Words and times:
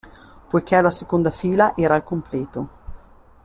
Poiché 0.49 0.81
la 0.81 0.89
seconda 0.89 1.29
fila 1.29 1.75
era 1.75 1.93
al 1.93 2.03
completo. 2.03 2.69